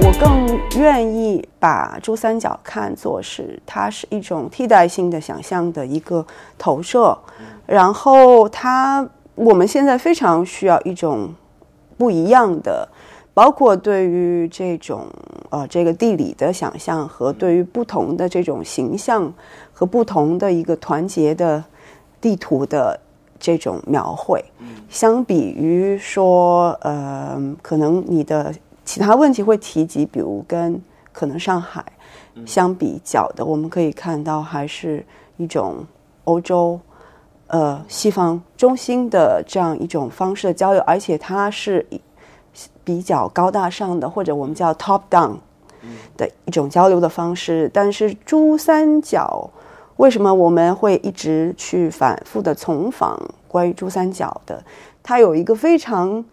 [0.00, 6.24] 我更愿意把珠三角看作是它是一种替代性的想象的一个
[6.58, 7.16] 投射，
[7.64, 11.32] 然后它我们现在非常需要一种
[11.96, 12.86] 不一样的，
[13.32, 15.06] 包括对于这种
[15.48, 19.32] 呃这个地理的想象和对于不同的这种形象
[19.72, 21.64] 和不同的一个团结的
[22.20, 23.00] 地图的
[23.44, 24.42] 这种描绘，
[24.88, 28.54] 相比于说呃可能你的。
[28.86, 30.78] 其他问题会提及，比如跟
[31.10, 31.82] 可能上海
[32.44, 35.02] 相比较的，我们可以看到还是
[35.38, 35.82] 一种
[36.24, 36.78] 欧洲
[37.46, 41.86] 呃西方中心的这样一种方式的交流，而且它是
[42.84, 45.36] 比较高大上的，或者我们叫 top down
[46.18, 47.70] 的一种交流的方式。
[47.72, 49.48] 但是珠三角
[49.96, 54.62] 为什么我们会一直去反复的从访关于珠三角的？
[55.02, 56.24] 它有一个非常。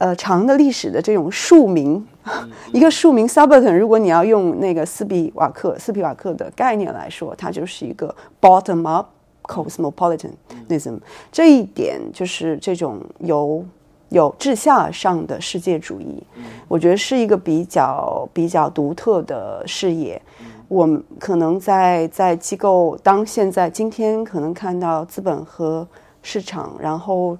[0.00, 2.02] 呃，长的历史的这种庶民，
[2.72, 9.08] 一个庶民 subaltern，如果你要用那个斯皮瓦克斯皮瓦克的概念来说，它就是一个 bottom up
[9.42, 10.98] cosmopolitanism。
[11.30, 13.62] 这一点就是这种由
[14.08, 16.22] 有至下上的世界主义，
[16.66, 20.22] 我觉得是一个比较比较独特的视野。
[20.70, 25.84] 我们可能在在机构当现在今天可能看到资本和
[26.22, 27.36] 市场，然后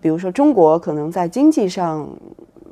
[0.00, 2.08] 比如说中国可能在经济上，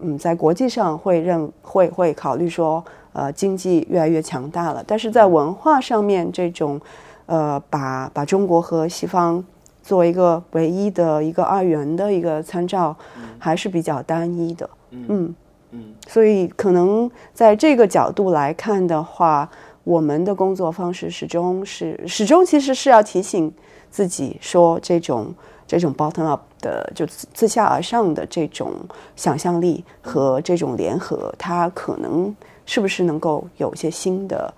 [0.01, 6.81] 嗯，在国际上会认会会考虑说，呃，经济越来越强大了，但是在文化上面这种，
[7.27, 9.45] 呃，把把中国和西方
[9.83, 12.95] 作为一个唯一的一个二元的一个参照，
[13.40, 15.35] 还是比较单一的，嗯
[15.73, 19.51] 嗯，所以可能在这个角度来看的话。
[19.87, 23.53] 我们的工作方式始终是始终其实是要提醒
[23.88, 25.33] 自己说，这种
[25.64, 28.72] 这种 bottom up 的就自下而上的这种
[29.14, 34.53] 想象力和这种联合，它可能是不是能够有一些新的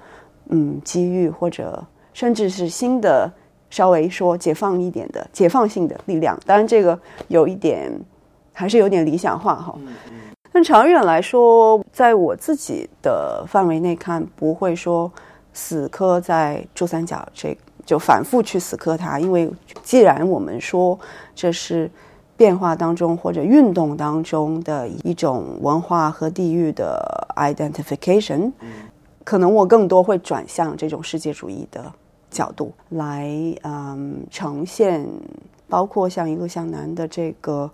[0.46, 3.30] 嗯机遇，或者甚至是新的
[3.68, 6.40] 稍微说解放一点的解放性的力量。
[6.46, 7.92] 当然，这个有一点
[8.54, 9.78] 还是有点理想化哈。
[10.62, 15.10] 长远来说，在我自己的范围内看，不会说
[15.52, 19.50] 死磕在珠三角这就反复去死磕它，因为
[19.82, 20.98] 既然我们说
[21.34, 21.90] 这是
[22.36, 28.52] 变化当中或者运动当中的一种文化和地域的 identification，
[29.24, 31.84] 可能我更多会转向这种世界主义的
[32.30, 33.28] 角度来，
[33.62, 35.06] 嗯，呈现。
[35.70, 37.70] 包括像一路向南的这个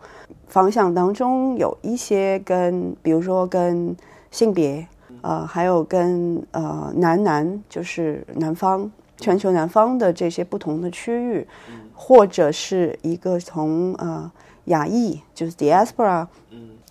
[0.54, 3.96] 方向当中，有一些跟，比如说跟
[4.30, 4.86] 性别，
[5.20, 11.44] 呃，还有跟呃南南，就是南方全球南方的这些不同的区域，
[11.92, 14.30] 或者是一个从呃
[14.66, 16.24] 亚裔，就是 diaspora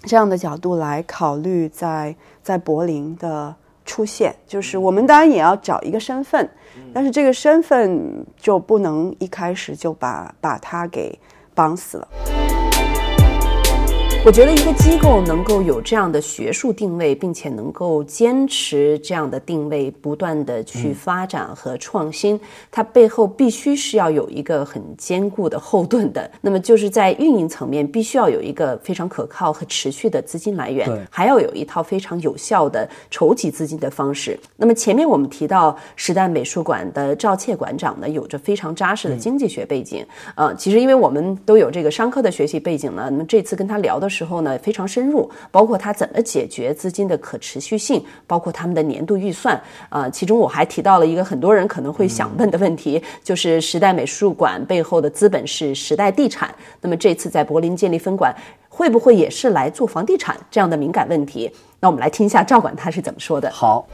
[0.02, 3.56] 这样的角度来考虑，在在柏林的。
[3.86, 6.50] 出现就是我们当然也要找一个身份，
[6.94, 11.20] 但是这个身份就不能一开始就把把它给
[11.54, 12.08] 绑死了。
[14.26, 22.40] 我觉得一个机构能够有这样的学术定位，并且能够坚持这样的定位，不断的去发展和创新，
[22.72, 26.32] 它背后必须是要有一个很坚固的后盾的。
[26.40, 34.40] 那么就是在运营层面，必须要有一个非常可靠和持续的资金来源，还要有一套非常有效的筹集资金的方式。
[34.56, 40.06] 那么前面我们提到时代美术馆的赵切馆长呢，有着非常扎实的经济学背景。
[40.36, 44.13] 呃，其实因为我们都有这个商科的学习背景呢，那么这次跟他聊的。
[44.14, 50.08] 时候呢非常深入，包括他怎么解决资金的可持续性，包括他们的年度预算啊。
[50.08, 56.54] 其中我还提到了一个很多人可能会想问的问题，就是时代美术馆背后的资本是时代地产。
[56.82, 58.32] 那么这次在柏林建立分馆，
[58.70, 61.52] 会不会也是来做房地产这样的敏感问题？
[61.80, 63.50] 那我们来听一下赵管他是怎么说的。
[63.52, 63.86] 好，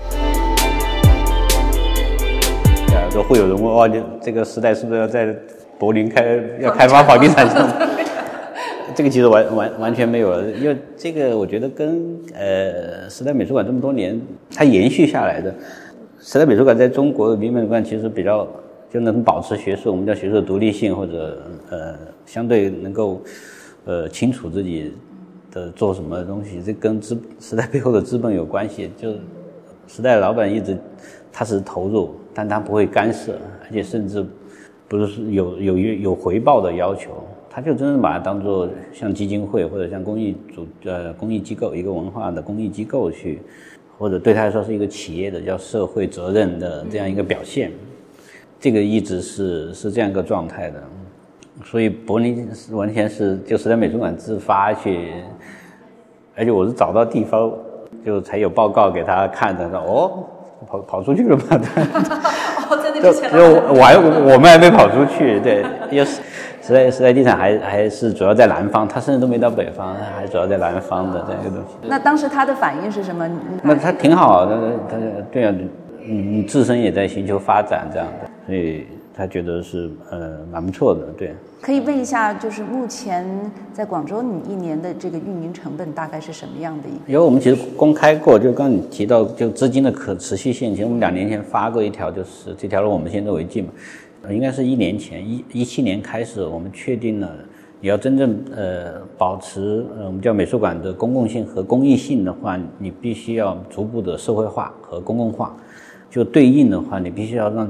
[3.09, 3.89] 就会有人问：哦，
[4.21, 5.33] 这个时代是不是要在
[5.79, 7.73] 柏林开要开发房地产项目？
[8.95, 14.19] 这个其实完完完全没有了，因为这个我觉得跟呃时代美术馆这么多年
[14.53, 15.53] 它延续下来的，
[16.19, 18.47] 时代美术馆在中国的民美术馆其实比较
[18.91, 23.21] 就能保持学术，我们叫学术独立性或者呃相对能够
[23.85, 24.93] 呃清楚自己
[25.51, 28.91] 的做什么东西，这跟资时代背后的资本有关系。
[28.97, 29.13] 就
[29.87, 30.77] 时代老板一直
[31.31, 34.25] 他是投入，但他不会干涉，而且甚至
[34.87, 37.23] 不是有有有回报的要求。
[37.59, 43.41] 他就真正把它当做像基金会或者像公益组呃公益机构一个文化的公益机构去，
[43.97, 47.69] 或者对他来说是一个企业的叫社会责任的这样一个表现，
[48.61, 50.81] 这个一直是是这样一个状态的，
[51.65, 55.11] 所以柏林完全是就时代美术馆自发去，
[56.37, 57.51] 而且我是找到地方
[58.05, 60.23] 就才有报告给他看的，说哦
[60.65, 61.43] 跑跑出去了嘛，
[62.71, 63.37] 哦在那之前，就
[63.73, 66.21] 我还我们还没跑出去，对，也是。
[66.69, 71.73] 时代时代地产还还是主要在南方，他甚至都没到北方，还主要在南方的这样一个东西。
[71.81, 73.27] 那当时他的反应是什么？
[73.63, 74.95] 那他挺好的，他
[75.31, 75.55] 对啊，
[76.05, 81.33] 你自身也在寻求发展这样的，所以他觉得是呃蛮不错的，对。
[81.59, 83.25] 可以问一下，就是目前
[83.73, 86.83] 在广州，你一年的这个运营成本大概是什么样的？
[87.07, 93.71] 因为我们其实公开过，就刚你提到就资金的可持续性，其实我们两年前发过一条，就是这条路我们先入为进嘛。
[94.35, 97.29] 应该是一年前，一一七年开始，我们确定了，
[97.81, 105.55] 你要真正呃保持呃我们叫美术馆的公共性和公益性的话，你必须要逐步的社会化和公共化。
[106.09, 107.69] 就对应的话，你必须要让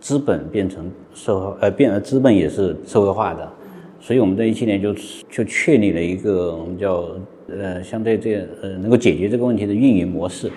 [0.00, 3.48] 资本变成社会呃变，资本也是社会化的。
[4.00, 4.94] 所以我们在一七年就
[5.30, 7.08] 就确立了一个我们叫
[7.48, 10.50] 呃相对这呃能够解决这个问题的运营模式。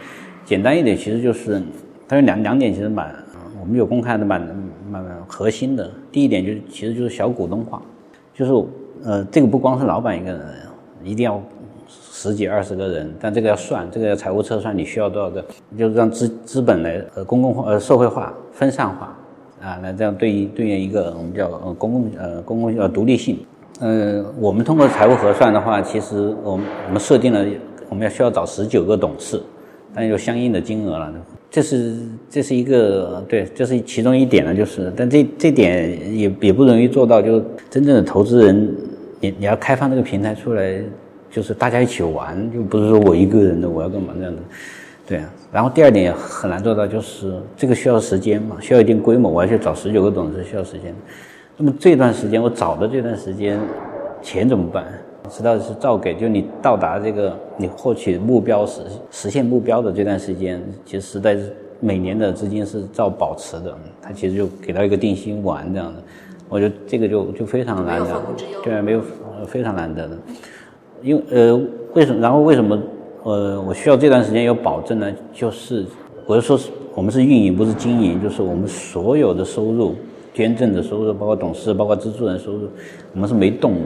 [0.45, 1.61] 简单一点，其实就是
[2.07, 3.13] 它有两两点，其实蛮
[3.59, 4.41] 我们有公开的蛮。
[4.89, 7.81] 慢慢核心的第一点就是，其实就是小股东化，
[8.33, 8.67] 就是
[9.03, 10.41] 呃，这个不光是老板一个人，
[11.03, 11.41] 一定要
[11.87, 15.45] 十几二十个人，但这个要算，这个要财务测算，你需要多少个，
[15.77, 19.17] 就是让资资本来呃公共化呃社会化分散化，
[19.61, 23.37] 啊，来这样对应对应一个我们叫呃公共呃公共呃独立性。
[23.79, 27.45] 呃，我们通过财务核算的话，其实我们我们设定了
[27.87, 29.41] 我们要需要找十九个董事，
[29.95, 31.13] 但有相应的金额了。
[31.51, 31.95] 这是
[32.29, 38.75] 这是一个对，这是其中一点呢，就是但这这点也也不容易做到，就真正的投资人，
[39.19, 40.79] 你你要开放这个平台出来，
[41.31, 44.41] 就是大家一起玩，就不是说我一个人的我要干嘛这样的。
[45.07, 50.93] 对啊，然后第二点也很难做到，就是这个需要时间嘛，需要一定规模，我要去找十九个董事需要时间。
[51.57, 53.59] 那么这段时间我找的这段时间，
[54.21, 54.85] 钱怎么办？
[55.29, 66.01] 知道是照给，就你到达这个你获取目标实实现目标的这段时间，其实实在是每年的资金是照保持的，它其实就给到一个定心丸这样的。
[66.49, 68.21] 我觉得这个就就非常难的，
[68.63, 69.01] 对，没有
[69.45, 70.17] 非常难得的。
[71.01, 71.61] 因为呃，
[71.93, 72.19] 为什么？
[72.19, 72.77] 然后为什么？
[73.21, 75.85] 呃，我需要这段时间有保证呢，就是
[76.25, 79.93] 我是说，是我们是运营，不是经营，就是我们所有的收入、
[80.33, 82.69] 捐赠的收入，包括董事、包括资助人收入，
[83.13, 83.79] 我们是没动的，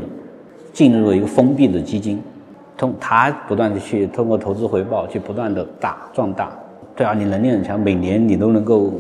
[0.74, 2.21] 进入了一个封闭的基金，
[2.76, 6.51] 通他不断的去通过投资回报去不断的大壮大，
[6.95, 8.91] 对啊，你能力很强，每年你都能够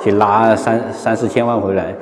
[0.00, 1.92] 去拉三三四千万回来，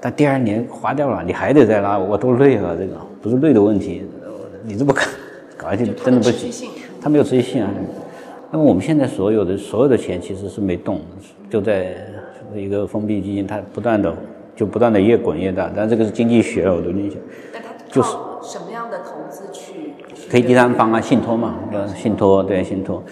[0.00, 4.02] 但第二年花掉了，你还得再拉，我多累啊，这个不是累的问题，
[4.64, 4.92] 你这么
[5.56, 6.68] 搞搞下去真的不行。
[7.00, 7.70] 它没有持续性啊。
[8.50, 11.00] 那么我们现在所有的所有的钱其实是没动，
[11.48, 11.94] 就在
[12.54, 14.12] 一个封闭基金，它不断的
[14.56, 15.70] 就不断的越滚越大。
[15.74, 17.16] 但这个是经济学，我都理解。
[17.88, 18.16] 就是
[18.90, 19.94] 的投资去？
[20.30, 21.54] 可以第三方啊，信托嘛，
[21.94, 23.02] 信托对信托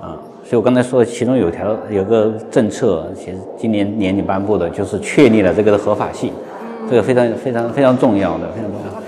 [0.00, 0.18] 啊。
[0.42, 6.32] 所以我刚才说，其中有条有个政策，其实今年年底颁布的，就是确立了这个的合法性，
[6.88, 9.02] 这个非常非常非常重要的，非常重要。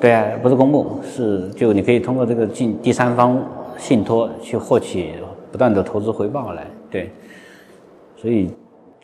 [0.00, 3.40] 对啊，不是公募，是就你可以通过这个进第三方
[3.76, 5.14] 信托去获取
[5.50, 7.10] 不断的投资回报来，对，
[8.16, 8.50] 所以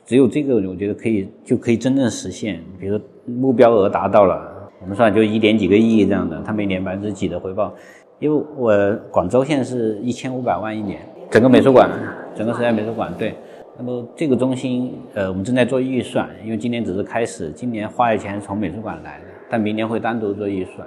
[0.07, 4.49] 只有这个我觉得可以就可以真正实现，比如说目标额达到了，
[4.81, 7.75] 我们算就一点几个亿这样的，它每年百分之几的回报，
[8.19, 11.01] 因为我广州现在是一千五百万一年，
[11.31, 11.91] 整个美术馆，
[12.35, 13.35] 整个时代美术馆，对，
[13.77, 19.25] 那么这个中心呃我们正在做预算，因为今年只是开始，今年花的钱从美术馆来的。
[19.51, 20.87] 但明年会单独做预算，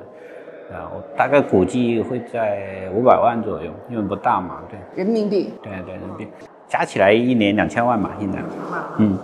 [0.72, 5.04] 啊，我大概估计会在五百万左右，因为不大嘛，对。
[5.04, 5.52] 人民币。
[5.64, 6.28] 对对，人民币，
[6.68, 8.40] 加起来一年两千万嘛，现在。
[9.00, 9.18] 嗯。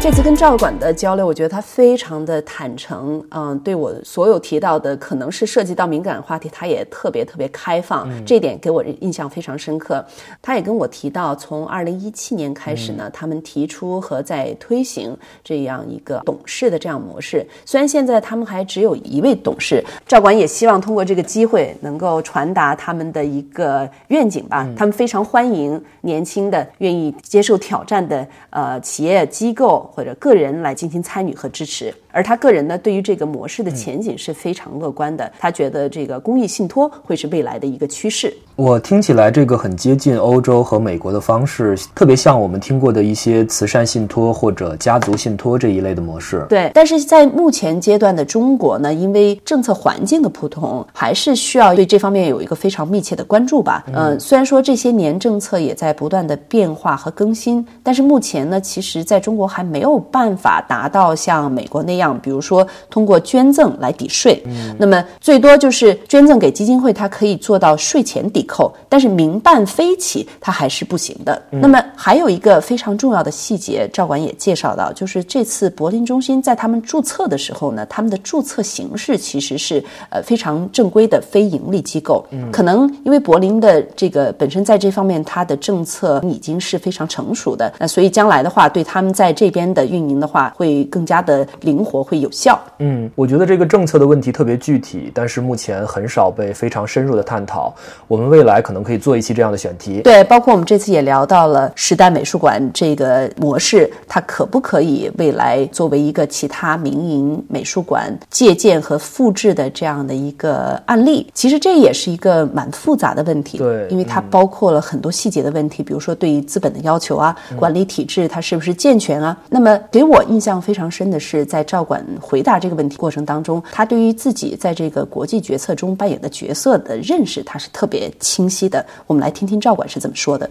[0.00, 10.02] 这次跟赵管的交流，我觉得他非常的坦诚，嗯，对我所有提到的可能是涉及到敏感话题，他也特别特别开放，这一点给我印象非常深刻。
[10.40, 17.44] 他也跟我提到，从二零一七年开始呢，他们提出和在推行这样一个董事的这样模式。
[17.66, 24.66] 虽然现在他们还只有一位董事，赵管也希望通过这个机会能够传达他们的一个愿景吧。
[24.76, 29.86] 他们非常欢迎年轻的、愿意接受挑战的呃企业机构。
[29.90, 35.30] 或者个人来进行参与和支持，而他个人呢，对于这个模式的前景是非常乐观的。
[35.38, 38.32] 他觉得这个公益信托会是未来的一个趋势。
[38.56, 46.44] 我听起来这个很接近欧洲和美国的方式，特别像我们听过的一些慈善信托或者家族信托这一类的模式。
[46.48, 53.84] 对，但是在目前阶段的中国呢，因为政策环境的不同，还是需要对这方面有一个非常密切的关注吧。
[53.92, 64.42] 嗯，虽然说这些年政策也在不断的变化和更新，但是目前呢，其实在中国还没有办法达到像美国那样，比如说通过捐赠来抵税。
[64.46, 68.44] 嗯，那么最多就是捐赠给基金会，它可以做到税前抵。
[68.48, 71.42] 扣，但是民办非企它还是不行的。
[71.50, 82.24] 那么还有一个非常重要的细节，赵管也介绍到，就是这次柏林中心在他们注册的时候呢，他们的注册形式其实是呃非常正规的非盈利机构。
[82.50, 92.58] 可能因为柏林的这个本身在这方面它的政策已经是非常成熟的，那所以将来的话对他们在这边的运营的话会更加的灵活，会有效。
[92.78, 97.74] 嗯，我觉得这个政策的问题特别具体，但是目前很少被非常深入的探讨。
[98.06, 111.26] 我们未来可能可以做一期这样的选题，对，包括我们这次也聊到了时代美术馆这个模式，它可不可以未来作为一个其他民营美术馆借鉴和复制的这样的一个案例？
[111.34, 119.36] 其实这也是一个蛮复杂的问题，对，因为它包括了很多细节的问题，比如说对于资本的要求啊，管理体制它是不是健全啊？
[119.48, 128.10] 那么给我印象非常深的是，在赵管回答这个问题过程当中，他对于自己在这个国际决策中扮演的角色的认识，他是特别。
[128.20, 130.48] 清晰的，我们来听听赵管是怎么说的。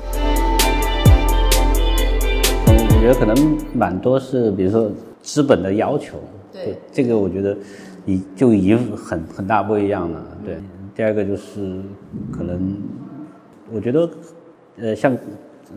[2.66, 4.92] 我觉得可能蛮多是，比如说
[5.22, 6.18] 资本的要求，
[6.52, 7.56] 对这个我觉得
[8.06, 10.22] 已就已经很很大不一样了。
[10.46, 10.58] 对，
[10.96, 11.82] 第二个就是
[12.32, 12.78] 可能，
[13.72, 14.10] 我觉得
[14.80, 15.16] 呃，像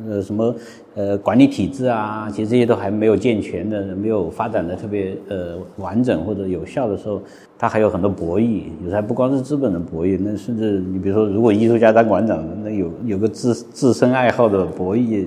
[0.09, 0.55] 呃什么
[0.95, 7.21] 呃管理体制啊，其实这些都还没有健全的，没有发展的特别呃完整或者有效的时候，
[7.59, 8.65] 它还有很多博弈。
[8.83, 15.27] 有时还不光是资本的博弈，那甚至你比如说，如果艺术家当馆长，那有有个自自身爱好的博弈，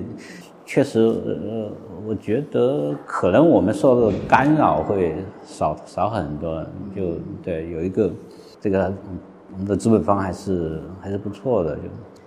[0.64, 1.70] 确实呃。
[2.06, 6.62] 我觉得可能我们受到的干扰会少少很多，
[6.94, 7.12] 就
[7.42, 8.10] 对有一个
[8.60, 8.92] 这个
[9.54, 11.82] 我们的资本方还是还是不错的，就。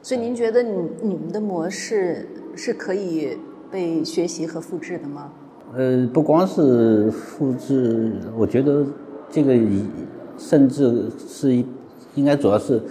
[0.07, 3.37] 所以您觉得你你们的模式是可以
[3.69, 5.29] 被学习和复制的吗？
[5.75, 8.85] 呃，不光是复制，我觉得
[9.29, 9.53] 这个
[10.37, 11.61] 甚至是
[12.15, 12.81] 应该主要是，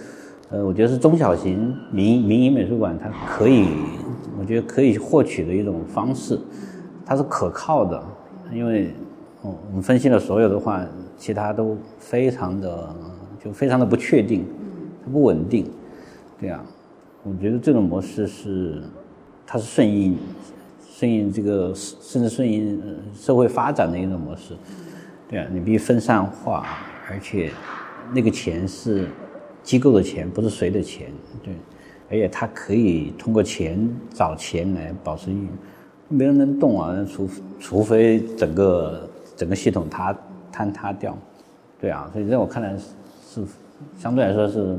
[0.51, 3.65] 呃，我觉得是中小型民民营美术馆它可以，
[4.39, 6.39] 我觉得可以获取的一种方式。
[7.03, 7.99] 它是可靠的，
[8.53, 8.93] 因为，
[9.41, 10.85] 我，我们分析了所有的话，
[11.17, 12.95] 其他都非常的，
[13.43, 14.45] 就非常的不确定，
[15.11, 15.65] 不稳定，
[16.39, 16.63] 对啊，
[17.27, 18.81] 我觉得这种模式是，
[19.45, 20.17] 它是顺应，
[20.89, 22.81] 顺应这个甚至顺应
[23.13, 24.53] 社会发展的一种模式，
[25.27, 26.65] 对啊，你必须分散化，
[27.09, 27.51] 而且
[28.13, 29.09] 那个钱是
[29.61, 31.11] 机构的钱，不是谁的钱，
[31.43, 31.53] 对，
[32.09, 33.77] 而且它可以通过钱
[34.13, 35.49] 找钱来保持运营。
[36.07, 40.17] 没人能动啊，除除非整个整个系统它
[40.53, 41.17] 坍塌掉，
[41.81, 43.43] 对啊，所以在我看来是
[43.99, 44.77] 相对来说是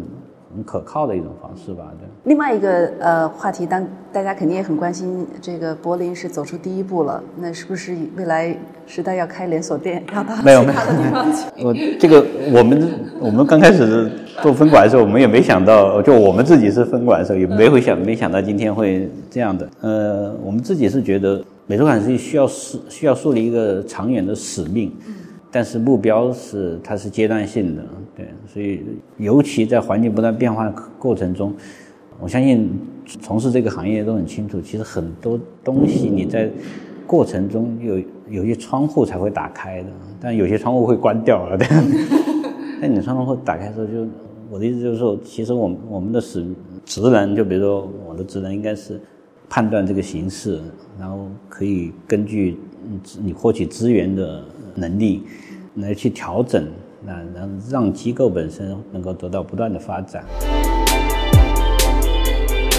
[0.55, 1.93] 很可靠的一种方式吧。
[1.99, 2.09] 对。
[2.25, 11.65] 另外一个呃话题，当大家肯定也很关心，这个柏林是走出第一步了，那是不是未来时代要开连锁店，要到其他的地方去？
[11.65, 12.91] 我这个我们
[13.21, 14.11] 我们刚开始。
[14.41, 19.69] 做分管的时候，我们也没想到，就我们自己是分管的时候，也没会想，没想到今天会这样的。
[19.81, 24.93] 呃，我们自己是觉得美术馆是需要树需要树立一个长远的使命，
[25.51, 27.85] 但是目标是它是阶段性的，
[28.17, 28.83] 对，所以
[29.17, 30.69] 尤其在环境不断变化
[30.99, 31.55] 过程中，
[32.21, 32.71] 我相信
[33.21, 36.51] 从事这个行业都很清楚，其实很多东西你在
[37.07, 39.89] 过程中有有些窗户才会打开的，
[40.21, 41.67] 但有些窗户会关掉了，对。
[42.81, 44.07] 但你窗户会打开的时候就。
[44.51, 46.43] 我的意思就是说，其实我们我们的使
[46.83, 48.99] 职能，就比如说我的职能应该是
[49.47, 50.59] 判断这个形势，
[50.99, 52.57] 然后可以根据
[53.23, 54.43] 你获取资源的
[54.79, 55.23] 能力
[55.77, 56.67] 来去调整，
[57.05, 60.25] 那能让机构本身能够得到不断的发展。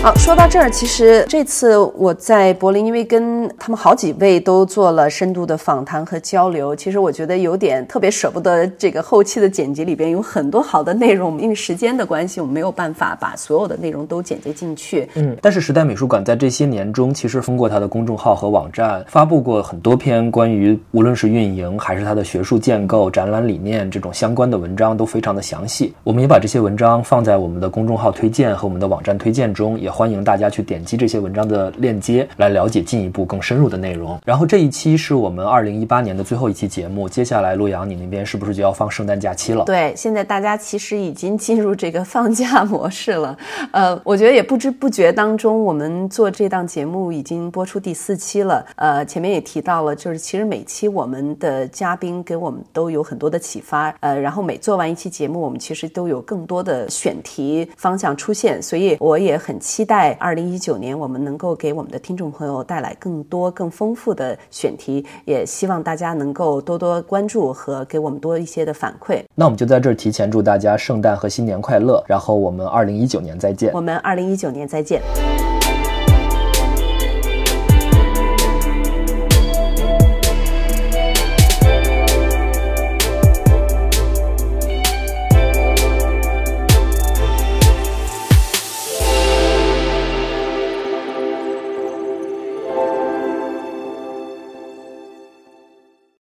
[0.02, 15.06] 好，说到这儿，其实这次我在柏林，因为跟他们好几位都做了深度的访谈和交流，其实我觉得有点特别舍不得这个后期的剪辑里边有很多好的内容，因为时间的关系，我们没有办法把所有的内容都剪接进去。
[15.16, 25.94] 嗯，但是时代美术馆在这些年中，其实通过它的公众号和网站发布过很多篇关于无论是运营还是它的学术建构、展览理念这种相关的文章，都非常的详细。
[26.06, 29.89] 我们也把这些文章放在我们的公众号推荐和我们的网站推荐中，也。
[29.92, 34.20] 欢迎大家去点击这些文章的链接来了解进一步更深入的内容。
[34.26, 39.66] 然后这一期是我们二零一八年的最后一期节目，接下来洛阳，你那边是不是就要放圣诞假期了？
[39.66, 43.38] 对，现在大家其实已经进入这个放假模式了。
[43.72, 48.64] 呃，我觉得也不知不觉当中，我们做这档节目已经播出第四期了。
[48.76, 53.94] 呃，前面也提到了，就是其实每期我们的嘉宾给我们都有很多的启发。
[54.02, 59.79] 呃，然后每做完一期节目，我们其实都有更多的选题方向出现，所以我也很期。
[59.86, 69.22] 在二零一九年，我们能够给我们的听众朋友带来更多、更丰富的选题，也希望大家能够多多关注和给我们多一些的反馈。
[69.36, 73.72] 那我们就在这儿提前祝大家圣诞和新年快乐，然后我们二零一九年再见。
[73.74, 75.02] 我们二零一九年再见。